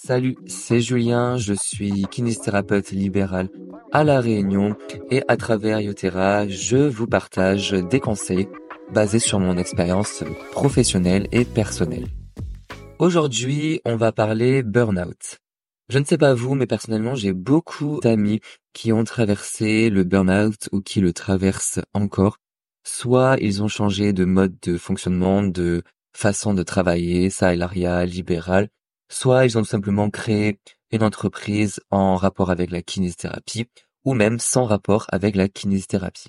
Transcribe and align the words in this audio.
Salut, 0.00 0.36
c'est 0.46 0.80
Julien, 0.80 1.38
je 1.38 1.54
suis 1.54 2.02
kinésithérapeute 2.08 2.92
libéral 2.92 3.48
à 3.90 4.04
La 4.04 4.20
Réunion 4.20 4.76
et 5.10 5.24
à 5.26 5.36
travers 5.36 5.80
Yotera, 5.80 6.46
je 6.46 6.76
vous 6.76 7.08
partage 7.08 7.72
des 7.72 7.98
conseils 7.98 8.46
basés 8.92 9.18
sur 9.18 9.40
mon 9.40 9.58
expérience 9.58 10.22
professionnelle 10.52 11.26
et 11.32 11.44
personnelle. 11.44 12.06
Aujourd'hui, 13.00 13.80
on 13.84 13.96
va 13.96 14.12
parler 14.12 14.62
burn-out. 14.62 15.38
Je 15.88 15.98
ne 15.98 16.04
sais 16.04 16.16
pas 16.16 16.32
vous, 16.32 16.54
mais 16.54 16.68
personnellement, 16.68 17.16
j'ai 17.16 17.32
beaucoup 17.32 17.98
d'amis 18.00 18.38
qui 18.74 18.92
ont 18.92 19.02
traversé 19.02 19.90
le 19.90 20.04
burn-out 20.04 20.68
ou 20.70 20.80
qui 20.80 21.00
le 21.00 21.12
traversent 21.12 21.80
encore. 21.92 22.38
Soit 22.84 23.36
ils 23.40 23.64
ont 23.64 23.68
changé 23.68 24.12
de 24.12 24.24
mode 24.24 24.54
de 24.62 24.78
fonctionnement, 24.78 25.42
de 25.42 25.82
façon 26.16 26.54
de 26.54 26.62
travailler, 26.62 27.30
salarial, 27.30 28.08
libéral, 28.08 28.68
soit 29.08 29.46
ils 29.46 29.56
ont 29.58 29.62
tout 29.62 29.68
simplement 29.68 30.10
créé 30.10 30.58
une 30.90 31.02
entreprise 31.02 31.80
en 31.90 32.16
rapport 32.16 32.50
avec 32.50 32.70
la 32.70 32.82
kinésithérapie 32.82 33.66
ou 34.04 34.14
même 34.14 34.38
sans 34.38 34.64
rapport 34.64 35.06
avec 35.10 35.36
la 35.36 35.48
kinésithérapie. 35.48 36.28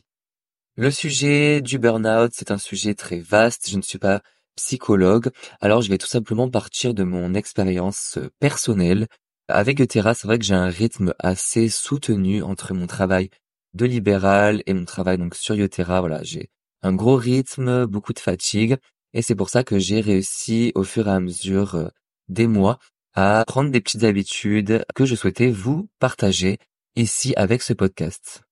Le 0.76 0.92
sujet 0.92 1.62
du 1.62 1.78
burn-out, 1.78 2.32
c'est 2.34 2.52
un 2.52 2.58
sujet 2.58 2.94
très 2.94 3.20
vaste, 3.20 3.70
je 3.70 3.78
ne 3.78 3.82
suis 3.82 3.98
pas 3.98 4.22
psychologue, 4.56 5.30
alors 5.62 5.82
je 5.82 5.90
vais 5.90 5.98
tout 5.98 6.08
simplement 6.08 6.50
partir 6.50 6.94
de 6.94 7.04
mon 7.04 7.34
expérience 7.34 8.20
personnelle. 8.40 9.08
Avec 9.48 9.82
Eutera, 9.82 10.14
c'est 10.14 10.28
vrai 10.28 10.38
que 10.38 10.46
j'ai 10.46 10.54
un 10.54 10.70
rythme 10.70 11.14
assez 11.20 11.70
soutenu 11.70 12.44
entre 12.44 12.74
mon 12.74 12.88
travail 12.88 13.30
de 13.74 13.86
libéral 13.86 14.62
et 14.66 14.74
mon 14.74 14.86
travail 14.86 15.18
donc 15.18 15.36
sur 15.36 15.56
Yotera. 15.56 16.02
Voilà, 16.02 16.24
j'ai 16.24 16.50
un 16.82 16.94
gros 16.94 17.16
rythme, 17.16 17.86
beaucoup 17.86 18.14
de 18.14 18.20
fatigue, 18.20 18.78
et 19.14 19.22
c'est 19.22 19.36
pour 19.36 19.50
ça 19.50 19.64
que 19.64 19.80
j'ai 19.80 20.02
réussi 20.02 20.72
au 20.76 20.84
fur 20.84 21.08
et 21.08 21.12
à 21.12 21.20
mesure 21.20 21.76
euh, 21.76 21.88
des 22.30 22.48
mois 22.48 22.80
à 23.14 23.44
prendre 23.46 23.72
des 23.72 23.82
petites 23.82 24.04
habitudes 24.04 24.86
que 24.96 25.06
je 25.06 25.16
souhaitais 25.16 25.52
vous 25.52 25.90
partager 26.00 26.58
ici 26.96 27.34
avec 27.36 27.62
ce 27.62 27.74
podcast. 27.74 28.44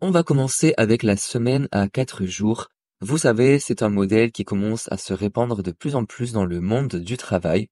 On 0.00 0.10
va 0.10 0.22
commencer 0.22 0.74
avec 0.76 1.02
la 1.02 1.16
semaine 1.16 1.68
à 1.70 1.88
quatre 1.88 2.24
jours. 2.26 2.68
Vous 3.00 3.18
savez, 3.18 3.58
c'est 3.58 3.82
un 3.82 3.88
modèle 3.88 4.32
qui 4.32 4.44
commence 4.44 4.90
à 4.90 4.96
se 4.96 5.12
répandre 5.12 5.62
de 5.62 5.70
plus 5.70 5.94
en 5.94 6.04
plus 6.04 6.32
dans 6.32 6.44
le 6.44 6.60
monde 6.60 6.96
du 6.96 7.16
travail 7.16 7.68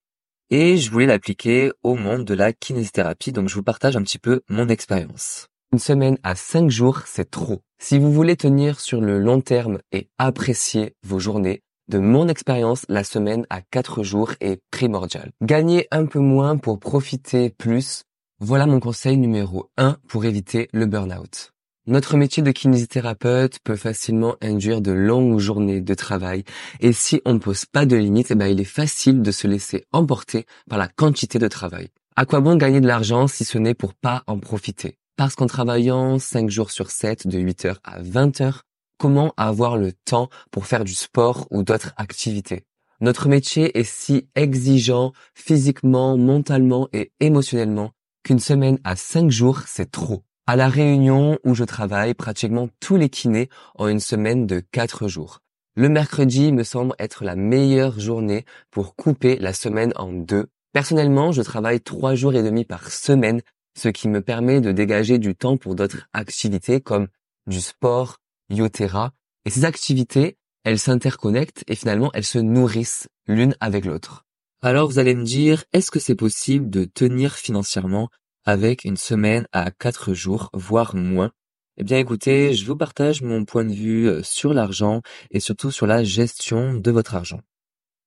et 0.51 0.77
je 0.77 0.91
voulais 0.91 1.07
l'appliquer 1.07 1.71
au 1.85 1.95
monde 1.95 2.25
de 2.25 2.35
la 2.35 2.53
kinésithérapie, 2.53 3.33
donc 3.33 3.49
je 3.49 3.55
vous 3.55 3.63
partage 3.63 3.97
un 3.97 4.03
petit 4.03 4.19
peu 4.19 4.43
mon 4.49 4.69
expérience. 4.69 5.47
Une 5.73 5.79
semaine 5.79 6.19
à 6.25 6.35
cinq 6.35 6.69
jours, 6.71 7.03
c'est 7.07 7.31
trop. 7.31 7.63
Si 7.79 8.01
vous 8.01 8.13
voulez 8.13 8.37
tenir 8.37 8.81
sur 8.81 9.01
le 9.01 9.21
long 9.21 9.41
terme 9.41 9.79
et 9.93 10.09
apprécier 10.19 10.97
vos 11.05 11.21
journées, 11.21 11.63
de 11.91 11.99
mon 11.99 12.29
expérience, 12.29 12.87
la 12.89 13.05
semaine 13.05 13.45
à 13.51 13.61
4 13.61 14.03
jours 14.05 14.33
est 14.41 14.63
primordiale. 14.71 15.33
Gagner 15.43 15.89
un 15.91 16.07
peu 16.07 16.21
moins 16.21 16.57
pour 16.57 16.79
profiter 16.79 17.51
plus, 17.51 18.05
voilà 18.39 18.67
mon 18.67 18.79
conseil 18.79 19.19
numéro 19.19 19.69
1 19.77 19.97
pour 20.09 20.25
éviter 20.25 20.69
le 20.73 20.87
burn-out. 20.87 21.53
Notre 21.87 22.17
métier 22.17 22.45
de 22.45 22.53
kinésithérapeute 22.53 23.59
peut 23.65 23.75
facilement 23.75 24.37
induire 24.41 24.81
de 24.81 24.93
longues 24.93 25.41
journées 25.41 25.81
de 25.81 25.95
travail 25.95 26.45
et 26.79 26.93
si 26.93 27.21
on 27.25 27.35
ne 27.35 27.39
pose 27.39 27.65
pas 27.67 27.87
de 27.87 27.97
limites, 27.97 28.31
eh 28.31 28.37
ben, 28.37 28.47
il 28.47 28.61
est 28.61 28.65
facile 28.65 29.21
de 29.21 29.33
se 29.33 29.49
laisser 29.49 29.85
emporter 29.91 30.47
par 30.69 30.79
la 30.79 30.87
quantité 30.87 31.41
de 31.41 31.49
travail. 31.49 31.89
À 32.15 32.25
quoi 32.25 32.41
bon 32.41 32.57
gagner 32.57 32.81
de 32.81 32.87
l'argent 32.87 33.27
si 33.27 33.45
ce 33.45 33.59
n'est 33.59 33.75
pour 33.75 33.95
pas 33.95 34.23
en 34.29 34.39
profiter? 34.39 34.97
Parce 35.17 35.35
qu'en 35.35 35.47
travaillant 35.47 36.21
5 36.21 36.49
jours 36.51 36.71
sur 36.71 36.91
7 36.91 37.27
de 37.27 37.39
8h 37.39 37.79
à 37.83 38.01
20h, 38.01 38.61
comment 39.01 39.33
avoir 39.39 39.79
le 39.79 39.93
temps 39.93 40.29
pour 40.51 40.67
faire 40.67 40.85
du 40.85 40.95
sport 40.95 41.49
ou 41.51 41.63
d'autres 41.63 41.95
activités. 41.97 42.67
Notre 43.01 43.31
métier 43.31 43.79
est 43.79 43.85
si 43.85 44.29
exigeant 44.35 45.13
physiquement, 45.35 46.19
mentalement 46.19 46.87
et 46.93 47.11
émotionnellement 47.19 47.93
qu'une 48.23 48.39
semaine 48.39 48.79
à 48.85 48.97
cinq 48.97 49.31
jours, 49.31 49.63
c'est 49.67 49.91
trop. 49.91 50.23
À 50.47 50.55
la 50.55 50.69
réunion 50.69 51.39
où 51.45 51.55
je 51.55 51.65
travaille, 51.65 52.13
pratiquement 52.13 52.69
tous 52.79 52.97
les 52.97 53.09
kinés 53.09 53.49
ont 53.79 53.89
une 53.89 54.01
semaine 54.01 54.47
de 54.47 54.61
quatre 54.61 55.09
jours. 55.09 55.41
Le 55.77 55.89
mercredi 55.89 56.53
me 56.53 56.63
semble 56.63 56.95
être 56.99 57.25
la 57.25 57.37
meilleure 57.37 57.99
journée 57.99 58.45
pour 58.71 58.97
couper 58.97 59.37
la 59.37 59.55
semaine 59.55 59.95
en 59.97 60.13
deux. 60.13 60.49
Personnellement, 60.75 61.33
je 61.33 61.41
travaille 61.41 61.81
trois 61.81 62.15
jours 62.15 62.35
et 62.35 62.43
demi 62.43 62.67
par 62.67 62.91
semaine, 62.91 63.41
ce 63.79 63.89
qui 63.89 64.09
me 64.09 64.21
permet 64.21 64.61
de 64.61 64.73
dégager 64.73 65.19
du 65.19 65.35
temps 65.35 65.57
pour 65.57 65.75
d'autres 65.75 66.07
activités 66.13 66.83
comme 66.83 67.09
du 67.47 67.63
sport, 67.63 68.19
Yotera. 68.51 69.13
Et 69.45 69.51
ces 69.51 69.65
activités, 69.65 70.37
elles 70.65 70.79
s'interconnectent 70.79 71.65
et 71.67 71.75
finalement 71.75 72.11
elles 72.13 72.25
se 72.25 72.39
nourrissent 72.39 73.09
l'une 73.27 73.57
avec 73.61 73.85
l'autre. 73.85 74.27
Alors 74.63 74.89
vous 74.89 74.99
allez 74.99 75.15
me 75.15 75.25
dire, 75.25 75.65
est-ce 75.73 75.91
que 75.91 76.01
c'est 76.01 76.15
possible 76.15 76.69
de 76.69 76.85
tenir 76.85 77.35
financièrement 77.35 78.11
avec 78.45 78.85
une 78.85 78.99
semaine 78.99 79.47
à 79.53 79.71
quatre 79.71 80.13
jours, 80.13 80.51
voire 80.53 80.95
moins? 80.95 81.31
Eh 81.79 81.85
bien 81.85 81.99
écoutez, 81.99 82.53
je 82.53 82.67
vous 82.67 82.77
partage 82.77 83.23
mon 83.23 83.47
point 83.47 83.65
de 83.65 83.73
vue 83.73 84.07
euh, 84.07 84.23
sur 84.23 84.53
l'argent 84.53 85.01
et 85.31 85.41
surtout 85.41 85.71
sur 85.71 85.87
la 85.87 86.05
gestion 86.05 86.75
de 86.75 86.91
votre 86.91 87.15
argent. 87.15 87.41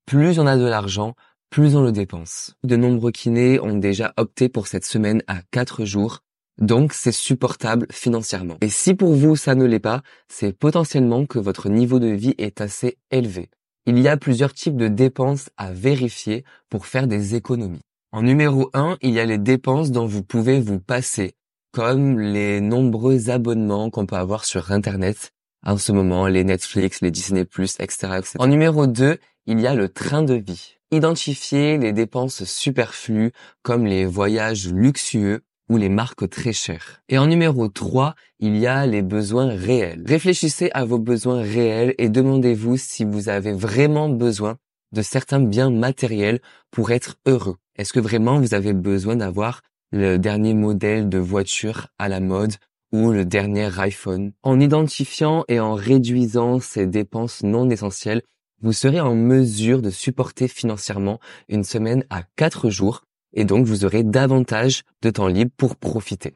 Plus 0.05 0.37
on 0.37 0.45
a 0.45 0.57
de 0.57 0.65
l'argent, 0.65 1.15
plus 1.49 1.75
on 1.75 1.81
le 1.81 1.91
dépense. 1.91 2.53
De 2.63 2.75
nombreux 2.75 3.11
kinés 3.11 3.59
ont 3.59 3.77
déjà 3.77 4.13
opté 4.17 4.47
pour 4.47 4.67
cette 4.67 4.85
semaine 4.85 5.23
à 5.27 5.41
quatre 5.49 5.85
jours 5.85 6.19
donc 6.59 6.93
c'est 6.93 7.11
supportable 7.11 7.87
financièrement. 7.91 8.57
Et 8.61 8.69
si 8.69 8.93
pour 8.93 9.13
vous 9.13 9.35
ça 9.35 9.55
ne 9.55 9.65
l'est 9.65 9.79
pas, 9.79 10.01
c'est 10.27 10.57
potentiellement 10.57 11.25
que 11.25 11.39
votre 11.39 11.69
niveau 11.69 11.99
de 11.99 12.07
vie 12.07 12.35
est 12.37 12.61
assez 12.61 12.97
élevé. 13.11 13.49
Il 13.85 13.99
y 13.99 14.07
a 14.07 14.17
plusieurs 14.17 14.53
types 14.53 14.77
de 14.77 14.87
dépenses 14.87 15.49
à 15.57 15.73
vérifier 15.73 16.45
pour 16.69 16.85
faire 16.85 17.07
des 17.07 17.35
économies. 17.35 17.81
En 18.11 18.21
numéro 18.21 18.69
1, 18.73 18.97
il 19.01 19.11
y 19.11 19.19
a 19.19 19.25
les 19.25 19.37
dépenses 19.37 19.91
dont 19.91 20.05
vous 20.05 20.23
pouvez 20.23 20.61
vous 20.61 20.79
passer, 20.79 21.33
comme 21.71 22.19
les 22.19 22.61
nombreux 22.61 23.29
abonnements 23.29 23.89
qu'on 23.89 24.05
peut 24.05 24.15
avoir 24.15 24.45
sur 24.45 24.71
Internet 24.71 25.33
en 25.65 25.77
ce 25.77 25.91
moment, 25.91 26.27
les 26.27 26.43
Netflix, 26.43 27.01
les 27.01 27.11
Disney+, 27.11 27.41
etc., 27.41 27.79
etc. 28.17 28.35
En 28.39 28.47
numéro 28.47 28.85
2, 28.85 29.17
il 29.45 29.59
y 29.61 29.67
a 29.67 29.75
le 29.75 29.89
train 29.89 30.21
de 30.21 30.33
vie. 30.33 30.75
Identifiez 30.91 31.77
les 31.77 31.93
dépenses 31.93 32.43
superflues 32.43 33.31
comme 33.61 33.85
les 33.85 34.05
voyages 34.05 34.71
luxueux 34.71 35.43
ou 35.73 35.77
les 35.77 35.89
marques 35.89 36.29
très 36.29 36.53
chères. 36.53 37.01
Et 37.09 37.17
en 37.17 37.25
numéro 37.25 37.67
3, 37.67 38.13
il 38.39 38.57
y 38.57 38.67
a 38.67 38.85
les 38.85 39.01
besoins 39.01 39.47
réels. 39.47 40.03
Réfléchissez 40.05 40.69
à 40.75 40.85
vos 40.85 40.99
besoins 40.99 41.41
réels 41.41 41.95
et 41.97 42.09
demandez-vous 42.09 42.77
si 42.77 43.03
vous 43.03 43.27
avez 43.27 43.53
vraiment 43.53 44.07
besoin 44.07 44.57
de 44.91 45.01
certains 45.01 45.39
biens 45.39 45.71
matériels 45.71 46.41
pour 46.69 46.91
être 46.91 47.15
heureux. 47.25 47.57
Est-ce 47.75 47.91
que 47.91 47.99
vraiment 47.99 48.39
vous 48.39 48.53
avez 48.53 48.73
besoin 48.73 49.15
d'avoir 49.15 49.61
le 49.91 50.17
dernier 50.17 50.53
modèle 50.53 51.09
de 51.09 51.17
voiture 51.17 51.87
à 51.97 52.07
la 52.07 52.19
mode 52.19 52.53
ou 52.91 53.09
le 53.09 53.25
dernier 53.25 53.71
iPhone? 53.79 54.31
En 54.43 54.59
identifiant 54.59 55.43
et 55.47 55.59
en 55.59 55.73
réduisant 55.73 56.59
ces 56.59 56.85
dépenses 56.85 57.41
non 57.41 57.67
essentielles, 57.71 58.21
vous 58.61 58.73
serez 58.73 58.99
en 58.99 59.15
mesure 59.15 59.81
de 59.81 59.89
supporter 59.89 60.47
financièrement 60.47 61.19
une 61.49 61.63
semaine 61.63 62.05
à 62.11 62.21
4 62.35 62.69
jours 62.69 63.01
et 63.33 63.45
donc 63.45 63.65
vous 63.65 63.85
aurez 63.85 64.03
davantage 64.03 64.83
de 65.01 65.09
temps 65.09 65.27
libre 65.27 65.51
pour 65.57 65.75
profiter. 65.75 66.35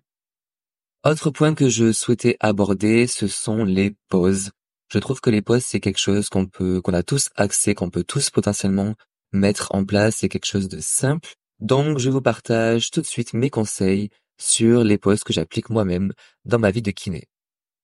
Autre 1.06 1.30
point 1.30 1.54
que 1.54 1.70
je 1.70 1.92
souhaitais 1.92 2.38
aborder, 2.40 3.08
ce 3.08 3.28
sont 3.28 3.64
les 3.64 3.96
pauses. 4.10 4.52
Je 4.92 5.00
trouve 5.00 5.22
que 5.22 5.30
les 5.30 5.42
pauses, 5.42 5.64
c'est 5.64 5.80
quelque 5.80 6.00
chose 6.00 6.30
qu'on 6.30 6.48
peut, 6.48 6.82
qu'on 6.82 6.94
a 6.94 7.04
tous 7.04 7.30
accès, 7.36 7.76
qu'on 7.76 7.90
peut 7.90 8.04
tous 8.04 8.30
potentiellement 8.30 8.96
mettre 9.32 9.74
en 9.74 9.86
place, 9.86 10.18
c'est 10.18 10.30
quelque 10.30 10.46
chose 10.46 10.68
de 10.68 10.80
simple. 10.80 11.36
Donc, 11.60 11.98
je 12.00 12.10
vous 12.10 12.22
partage 12.22 12.92
tout 12.92 13.02
de 13.02 13.06
suite 13.06 13.34
mes 13.34 13.50
conseils 13.50 14.10
sur 14.40 14.84
les 14.84 14.98
pauses 14.98 15.24
que 15.24 15.34
j'applique 15.34 15.70
moi-même 15.70 16.14
dans 16.46 16.60
ma 16.60 16.72
vie 16.72 16.82
de 16.82 16.92
kiné. 16.92 17.26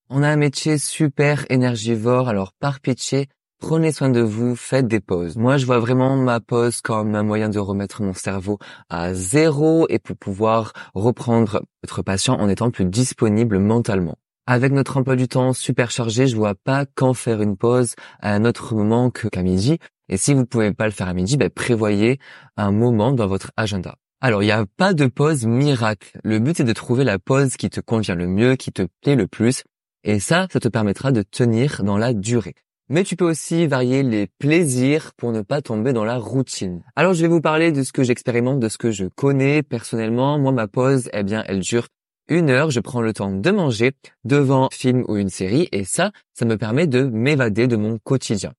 On 0.10 0.22
a 0.22 0.30
un 0.30 0.36
métier 0.36 0.78
super 0.78 1.46
énergivore, 1.50 2.30
alors 2.30 2.54
par 2.54 2.80
pitié, 2.80 3.28
Prenez 3.66 3.94
soin 3.94 4.10
de 4.10 4.20
vous, 4.20 4.58
faites 4.58 4.90
des 4.90 5.00
pauses. 5.00 5.38
Moi, 5.38 5.56
je 5.56 5.66
vois 5.66 5.80
vraiment 5.80 6.18
ma 6.18 6.42
pause 6.42 6.82
comme 6.82 7.16
un 7.16 7.24
moyen 7.24 7.48
de 7.48 7.60
remettre 7.60 8.04
mon 8.04 8.14
cerveau 8.14 8.60
à 8.90 9.14
zéro 9.14 9.88
et 9.88 10.00
pour 10.00 10.18
pouvoir 10.18 10.74
reprendre 10.94 11.64
votre 11.82 12.02
patient 12.02 12.34
en 12.34 12.50
étant 12.50 12.72
plus 12.72 12.84
disponible 12.84 13.60
mentalement. 13.60 14.18
Avec 14.48 14.74
notre 14.74 14.98
emploi 14.98 15.16
du 15.16 15.30
temps 15.30 15.54
super 15.54 15.92
chargé, 15.92 16.28
je 16.28 16.36
vois 16.36 16.56
pas 16.56 16.86
quand 16.86 17.14
faire 17.14 17.42
une 17.42 17.56
pause 17.56 17.96
à 18.20 18.34
un 18.34 18.44
autre 18.44 18.76
moment 18.76 19.10
qu'à 19.10 19.44
midi. 19.44 19.78
Et 20.10 20.18
si 20.18 20.34
vous 20.34 20.46
pouvez 20.46 20.74
pas 20.74 20.86
le 20.86 20.92
faire 20.92 21.08
à 21.08 21.14
midi, 21.14 21.38
ben, 21.38 21.50
prévoyez 21.50 22.20
un 22.58 22.74
moment 22.74 23.14
dans 23.14 23.28
votre 23.28 23.52
agenda. 23.56 23.96
Alors, 24.20 24.44
il 24.44 24.48
n'y 24.48 24.52
a 24.52 24.66
pas 24.76 24.94
de 24.94 25.06
pause 25.06 25.46
miracle. 25.46 26.20
Le 26.26 26.40
but 26.40 26.60
est 26.60 26.66
de 26.66 26.74
trouver 26.74 27.06
la 27.06 27.18
pause 27.18 27.56
qui 27.56 27.70
te 27.70 27.80
convient 27.80 28.16
le 28.16 28.28
mieux, 28.28 28.58
qui 28.58 28.74
te 28.74 28.86
plaît 29.02 29.16
le 29.16 29.28
plus. 29.28 29.64
Et 30.04 30.20
ça, 30.20 30.48
ça 30.52 30.60
te 30.60 30.68
permettra 30.68 31.14
de 31.14 31.22
tenir 31.22 31.82
dans 31.86 31.98
la 31.98 32.14
durée. 32.14 32.56
Mais 32.90 33.04
tu 33.04 33.16
peux 33.16 33.30
aussi 33.30 33.66
varier 33.66 34.04
les 34.04 34.28
plaisirs 34.40 35.14
pour 35.16 35.32
ne 35.32 35.42
pas 35.42 35.62
tomber 35.62 35.94
dans 35.94 36.04
la 36.04 36.18
routine. 36.18 36.84
Alors 36.96 37.14
je 37.14 37.22
vais 37.22 37.30
vous 37.30 37.42
parler 37.42 37.72
de 37.72 37.82
ce 37.84 37.94
que 37.94 38.04
j'expérimente, 38.04 38.60
de 38.60 38.68
ce 38.68 38.78
que 38.78 38.92
je 38.92 39.06
connais 39.06 39.64
personnellement. 39.64 40.38
Moi, 40.38 40.52
ma 40.52 40.68
pause, 40.68 41.10
eh 41.14 41.24
bien, 41.24 41.44
elle 41.48 41.62
dure 41.62 41.88
une 42.28 42.50
heure. 42.50 42.72
Je 42.72 42.82
prends 42.82 43.02
le 43.02 43.14
temps 43.14 43.32
de 43.32 43.52
manger 43.52 43.94
devant 44.26 44.66
un 44.66 44.70
film 44.72 45.06
ou 45.08 45.16
une 45.16 45.30
série 45.30 45.70
et 45.72 45.86
ça, 45.86 46.12
ça 46.34 46.46
me 46.46 46.58
permet 46.58 46.88
de 46.88 47.04
m'évader 47.04 47.68
de 47.68 47.78
mon 47.78 48.00
quotidien. 48.00 48.54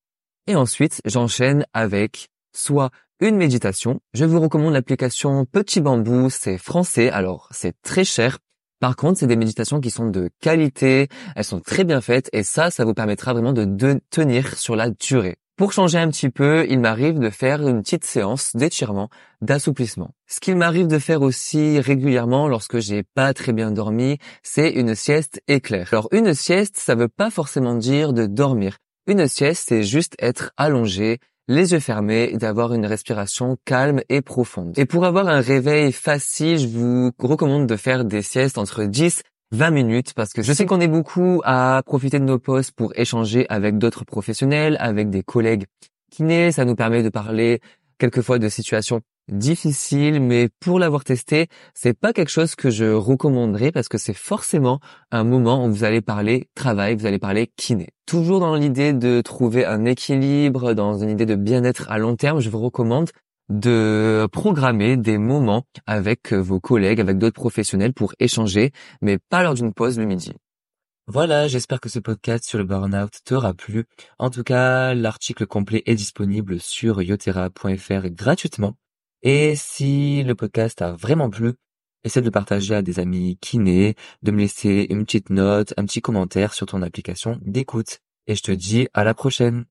Et 0.46 0.56
ensuite, 0.56 1.00
j'enchaîne 1.04 1.66
avec 1.72 2.28
soit 2.54 2.90
une 3.20 3.36
méditation. 3.36 4.00
Je 4.12 4.24
vous 4.24 4.40
recommande 4.40 4.72
l'application 4.72 5.44
Petit 5.44 5.80
Bambou, 5.80 6.30
c'est 6.30 6.58
français, 6.58 7.10
alors 7.10 7.48
c'est 7.50 7.74
très 7.82 8.04
cher. 8.04 8.38
Par 8.80 8.96
contre, 8.96 9.18
c'est 9.18 9.26
des 9.26 9.36
méditations 9.36 9.80
qui 9.80 9.90
sont 9.90 10.08
de 10.08 10.30
qualité, 10.40 11.08
elles 11.36 11.44
sont 11.44 11.60
très 11.60 11.84
bien 11.84 12.00
faites 12.00 12.28
et 12.32 12.42
ça, 12.42 12.70
ça 12.70 12.84
vous 12.84 12.94
permettra 12.94 13.32
vraiment 13.32 13.52
de, 13.52 14.00
tenir 14.10 14.58
sur 14.58 14.76
la 14.76 14.90
durée. 14.90 15.36
Pour 15.56 15.72
changer 15.72 15.98
un 15.98 16.08
petit 16.08 16.30
peu, 16.30 16.66
il 16.68 16.80
m'arrive 16.80 17.20
de 17.20 17.30
faire 17.30 17.66
une 17.66 17.82
petite 17.82 18.04
séance 18.04 18.56
d'étirement, 18.56 19.08
d'assouplissement. 19.40 20.10
Ce 20.26 20.40
qu'il 20.40 20.56
m'arrive 20.56 20.88
de 20.88 20.98
faire 20.98 21.22
aussi 21.22 21.78
régulièrement 21.78 22.48
lorsque 22.48 22.80
j'ai 22.80 23.04
pas 23.04 23.32
très 23.32 23.52
bien 23.52 23.70
dormi, 23.70 24.18
c'est 24.42 24.70
une 24.70 24.96
sieste 24.96 25.40
éclair. 25.46 25.88
Alors 25.92 26.08
une 26.10 26.34
sieste, 26.34 26.76
ça 26.76 26.96
veut 26.96 27.08
pas 27.08 27.30
forcément 27.30 27.76
dire 27.76 28.12
de 28.12 28.26
dormir. 28.26 28.78
Une 29.06 29.28
sieste, 29.28 29.66
c'est 29.68 29.84
juste 29.84 30.16
être 30.18 30.50
allongé, 30.56 31.20
les 31.48 31.72
yeux 31.72 31.80
fermés 31.80 32.30
et 32.32 32.36
d'avoir 32.36 32.72
une 32.72 32.86
respiration 32.86 33.56
calme 33.64 34.00
et 34.08 34.22
profonde. 34.22 34.78
Et 34.78 34.86
pour 34.86 35.04
avoir 35.04 35.28
un 35.28 35.40
réveil 35.40 35.92
facile, 35.92 36.58
je 36.58 36.68
vous 36.68 37.10
recommande 37.18 37.66
de 37.66 37.76
faire 37.76 38.04
des 38.04 38.22
siestes 38.22 38.58
entre 38.58 38.84
10 38.84 39.22
20 39.52 39.70
minutes 39.70 40.14
parce 40.14 40.32
que 40.32 40.42
je 40.42 40.52
sais 40.52 40.66
qu'on 40.66 40.80
est 40.80 40.88
beaucoup 40.88 41.40
à 41.44 41.82
profiter 41.86 42.18
de 42.18 42.24
nos 42.24 42.38
postes 42.38 42.72
pour 42.72 42.92
échanger 42.96 43.46
avec 43.48 43.78
d'autres 43.78 44.04
professionnels, 44.04 44.76
avec 44.80 45.10
des 45.10 45.22
collègues 45.22 45.66
kinés, 46.10 46.50
ça 46.50 46.64
nous 46.64 46.74
permet 46.74 47.02
de 47.02 47.08
parler 47.08 47.60
quelquefois 47.98 48.38
de 48.38 48.48
situations 48.48 49.00
difficiles, 49.28 50.20
mais 50.20 50.48
pour 50.60 50.78
l'avoir 50.78 51.04
testé, 51.04 51.48
c'est 51.74 51.98
pas 51.98 52.12
quelque 52.12 52.30
chose 52.30 52.54
que 52.54 52.70
je 52.70 52.92
recommanderais 52.92 53.72
parce 53.72 53.88
que 53.88 53.98
c'est 53.98 54.14
forcément 54.14 54.80
un 55.10 55.24
moment 55.24 55.64
où 55.64 55.70
vous 55.70 55.84
allez 55.84 56.00
parler 56.00 56.48
travail, 56.54 56.94
vous 56.96 57.06
allez 57.06 57.18
parler 57.18 57.50
kiné. 57.56 57.90
Toujours 58.06 58.40
dans 58.40 58.54
l'idée 58.54 58.92
de 58.92 59.20
trouver 59.20 59.64
un 59.64 59.84
équilibre, 59.84 60.74
dans 60.74 60.98
une 60.98 61.10
idée 61.10 61.26
de 61.26 61.36
bien-être 61.36 61.90
à 61.90 61.98
long 61.98 62.16
terme, 62.16 62.40
je 62.40 62.50
vous 62.50 62.60
recommande 62.60 63.10
de 63.48 64.26
programmer 64.32 64.96
des 64.96 65.18
moments 65.18 65.64
avec 65.86 66.32
vos 66.32 66.60
collègues, 66.60 67.00
avec 67.00 67.18
d'autres 67.18 67.34
professionnels 67.34 67.92
pour 67.92 68.14
échanger, 68.18 68.72
mais 69.02 69.18
pas 69.18 69.42
lors 69.42 69.54
d'une 69.54 69.72
pause 69.72 69.98
le 69.98 70.06
midi. 70.06 70.32
Voilà, 71.06 71.48
j'espère 71.48 71.80
que 71.80 71.90
ce 71.90 71.98
podcast 71.98 72.44
sur 72.44 72.56
le 72.56 72.64
burnout 72.64 73.10
t'aura 73.26 73.52
plu. 73.52 73.84
En 74.18 74.30
tout 74.30 74.42
cas, 74.42 74.94
l'article 74.94 75.46
complet 75.46 75.82
est 75.84 75.94
disponible 75.94 76.58
sur 76.58 77.02
yotera.fr 77.02 78.08
gratuitement. 78.08 78.74
Et 79.26 79.56
si 79.56 80.22
le 80.22 80.34
podcast 80.34 80.82
a 80.82 80.92
vraiment 80.92 81.30
plu, 81.30 81.54
essaie 82.04 82.20
de 82.20 82.26
le 82.26 82.30
partager 82.30 82.74
à 82.74 82.82
des 82.82 83.00
amis 83.00 83.38
kinés, 83.40 83.94
de 84.22 84.30
me 84.30 84.40
laisser 84.40 84.86
une 84.90 85.06
petite 85.06 85.30
note, 85.30 85.72
un 85.78 85.86
petit 85.86 86.02
commentaire 86.02 86.52
sur 86.52 86.66
ton 86.66 86.82
application 86.82 87.38
d'écoute. 87.40 88.00
Et 88.26 88.34
je 88.34 88.42
te 88.42 88.52
dis 88.52 88.86
à 88.92 89.02
la 89.02 89.14
prochaine. 89.14 89.64